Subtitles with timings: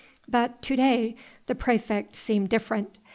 [0.27, 1.15] But to day
[1.45, 2.97] the praefect seemed different.